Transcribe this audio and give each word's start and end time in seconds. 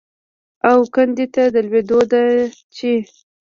او 0.69 0.79
کندې 0.95 1.25
ته 1.33 1.43
د 1.53 1.55
لوېدو 1.67 1.99
ده 2.11 2.21
چې 2.75 2.91